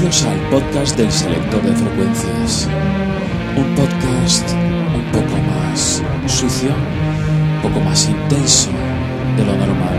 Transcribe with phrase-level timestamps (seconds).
[0.00, 2.68] Bienvenidos al podcast del selector de frecuencias.
[3.56, 4.48] Un podcast
[4.94, 8.70] un poco más sucio, un poco más intenso
[9.36, 9.98] de lo normal.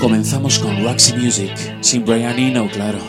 [0.00, 1.52] Comenzamos con Roxy Music,
[1.82, 3.00] sin Brian Eno, claro.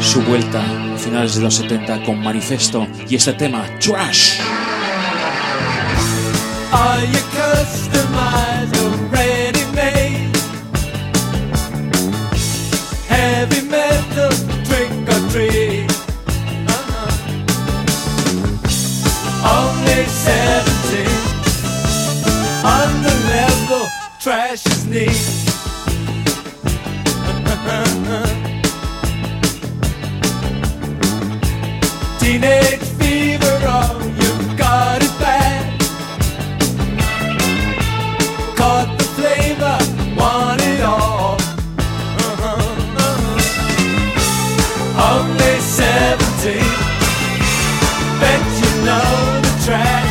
[0.00, 0.62] Su vuelta
[0.94, 4.55] a finales de los 70 con Manifesto y este tema, Trash.
[6.78, 7.95] Are you customized
[45.18, 46.58] Only 17.
[48.20, 50.05] Bet you know the trash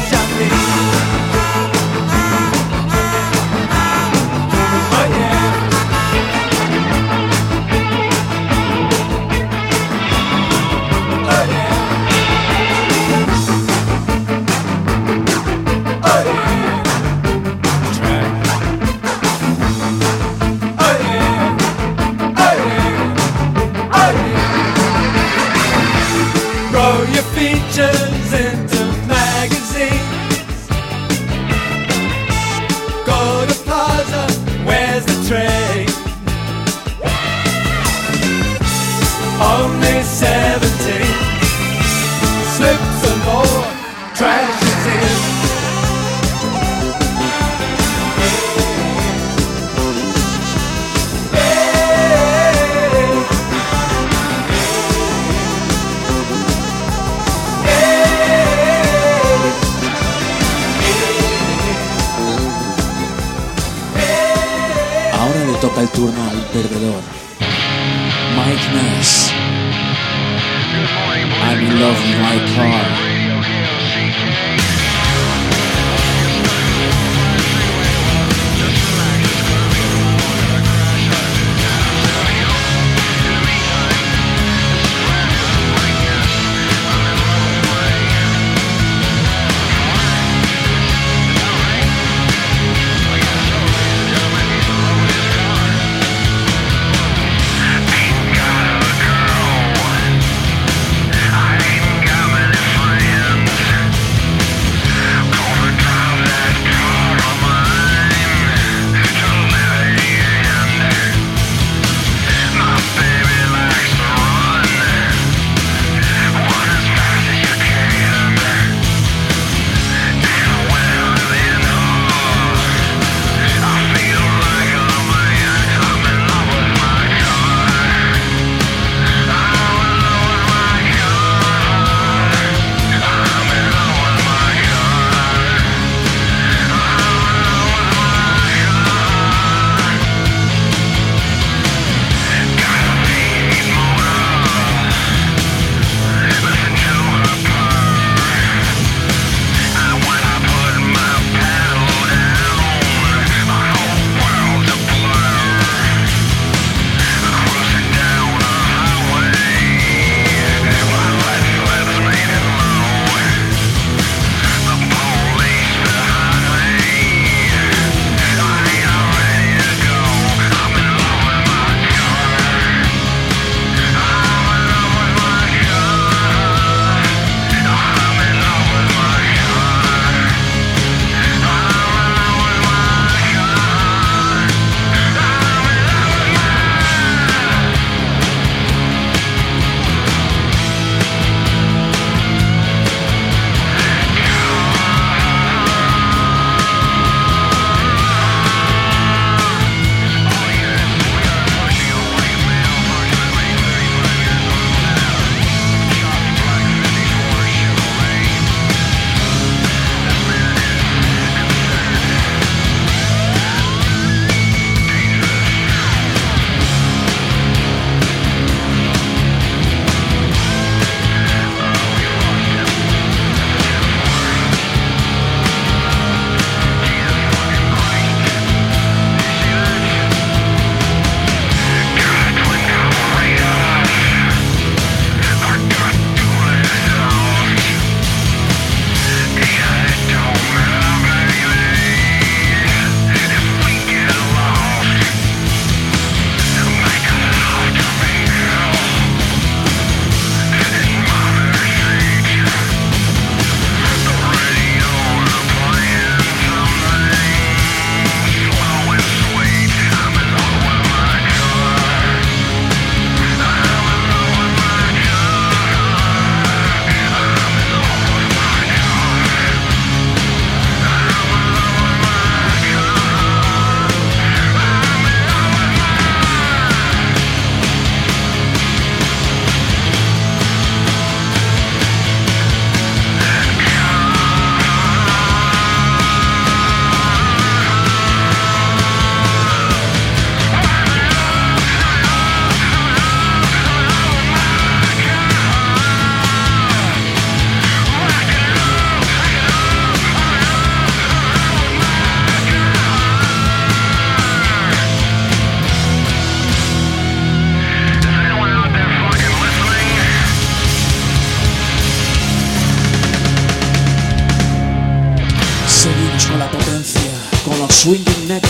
[71.85, 73.14] Love my car.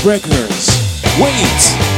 [0.05, 0.69] Records.
[1.19, 1.94] Wait!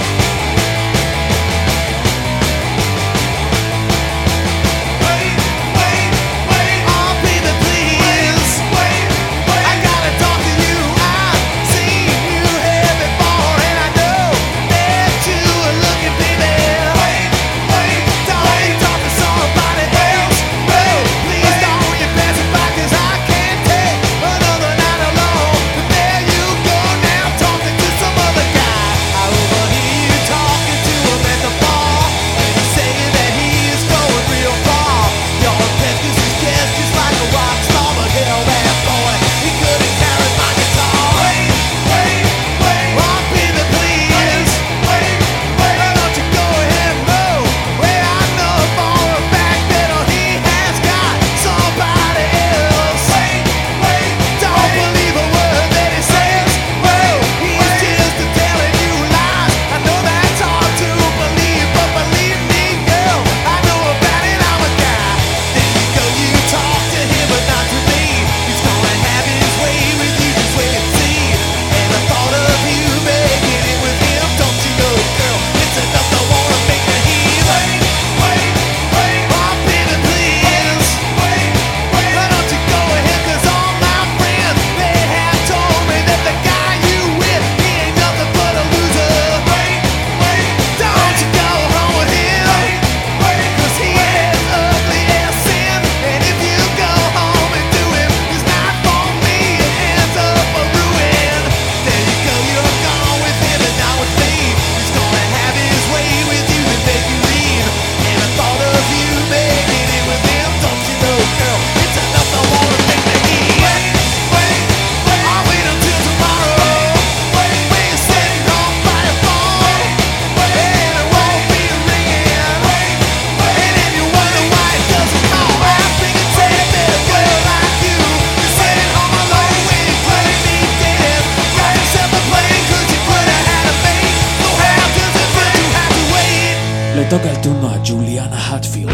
[137.09, 138.91] Toca el turno a Juliana Hatfield,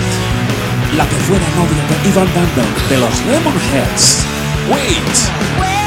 [0.98, 4.26] la que fuera novia de Ivan Van de los Lemonheads.
[4.70, 5.83] Wait.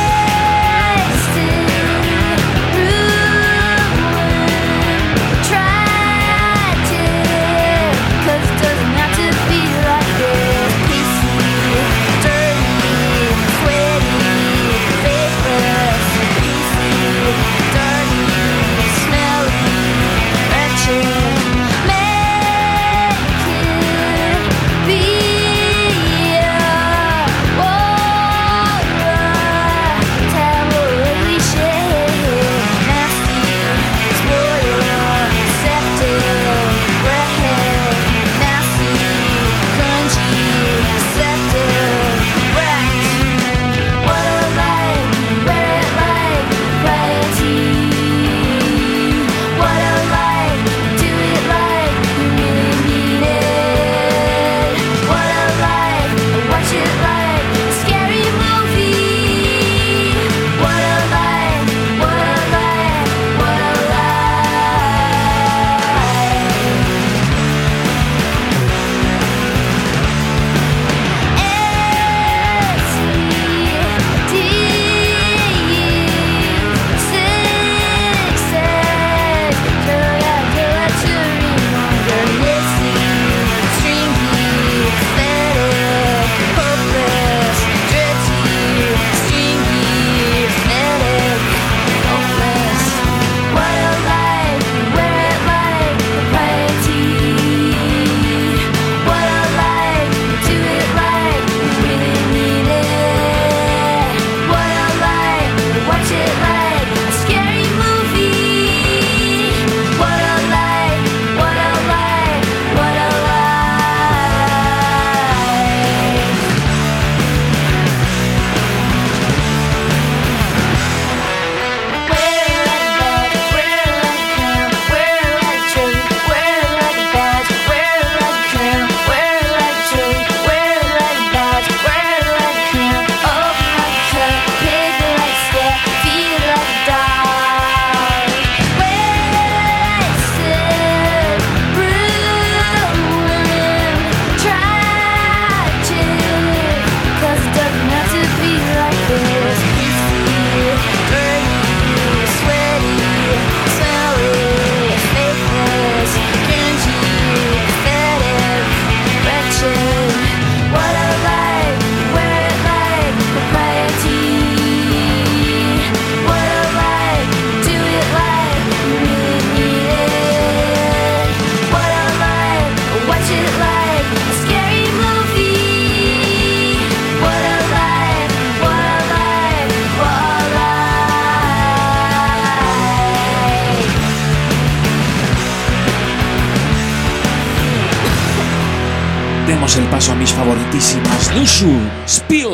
[189.57, 191.35] Demos el paso a mis favoritísimas.
[191.35, 192.53] Lushu, Spill.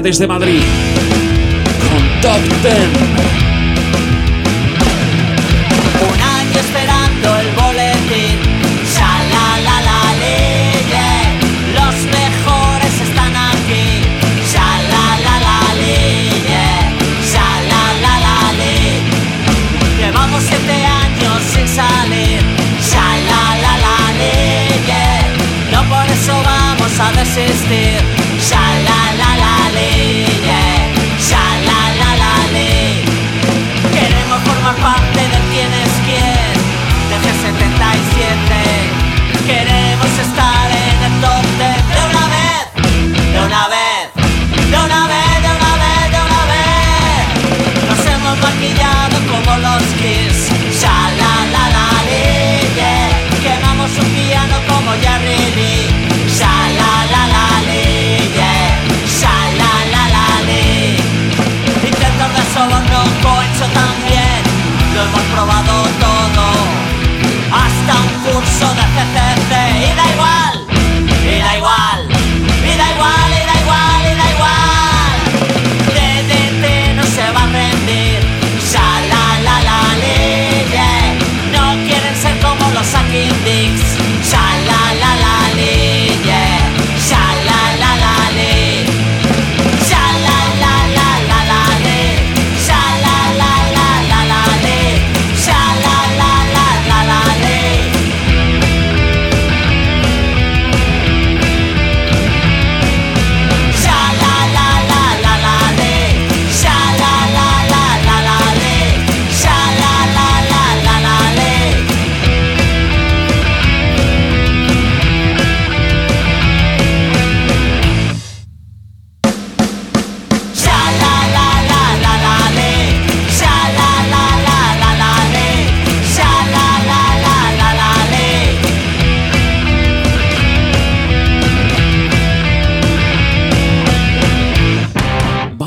[0.00, 0.62] desde Madrid
[1.90, 3.51] con Top Ten.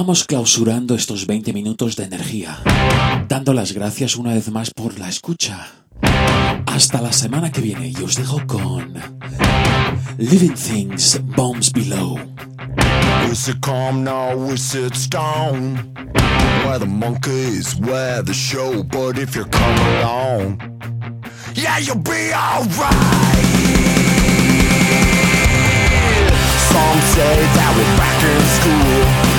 [0.05, 2.59] Vamos clausurando estos 20 minutos de energía,
[3.27, 5.65] dando las gracias una vez más por la escucha.
[6.67, 8.93] Hasta la semana que viene y os dejo con
[10.19, 12.19] Living Things Bombs Below.
[13.31, 14.51] Is it calm now?
[14.53, 15.73] Is it storm?
[16.67, 20.59] Where the monkeys, where the show, but if you come along,
[21.55, 22.67] yeah, you'll be alright.
[26.69, 29.34] Some say that we're back in school.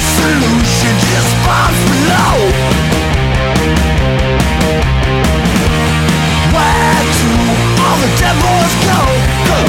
[0.00, 2.36] Solution, just bombs below.
[6.54, 7.30] Where do
[7.84, 9.00] all the devils go?
[9.48, 9.60] Go,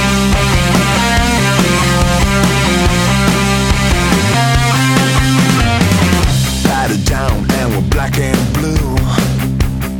[6.63, 8.95] Pat it down and we're black and blue.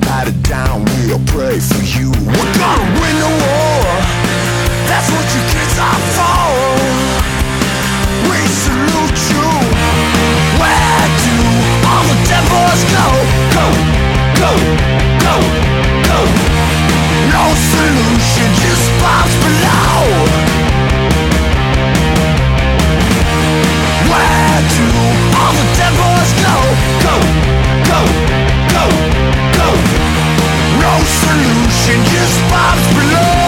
[0.02, 2.12] Pat it down, we'll pray for you.
[2.12, 3.84] We're gonna win the war.
[4.90, 6.21] That's what you kids are for.
[12.72, 13.08] must go,
[13.52, 13.68] go,
[14.40, 14.52] go,
[15.26, 15.36] go,
[16.08, 16.20] go.
[17.36, 20.00] No solution just bombs below.
[24.08, 24.88] Where do
[25.36, 26.56] all the dead boys go?
[27.08, 27.16] Go,
[27.92, 28.00] go,
[28.72, 28.86] go,
[29.60, 29.70] go.
[30.80, 33.41] No solution just bombs below.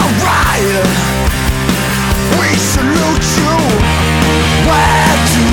[0.00, 0.86] alright.
[2.38, 3.54] We salute you.
[4.68, 5.46] Where do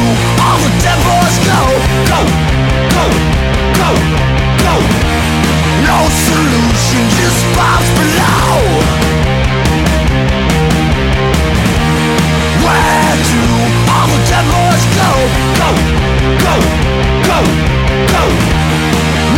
[0.45, 0.75] all the
[1.51, 1.61] go?
[2.11, 2.21] Go,
[2.95, 3.05] go,
[3.79, 3.89] go,
[4.63, 4.75] go.
[5.87, 8.55] No solution, just bombs below.
[12.65, 13.43] Where do
[13.95, 14.19] all the
[14.99, 15.11] go?
[15.59, 15.71] Go,
[16.45, 16.55] go,
[17.29, 17.39] go,
[18.13, 18.23] go.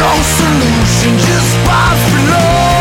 [0.02, 1.54] No solution, just
[2.14, 2.79] below.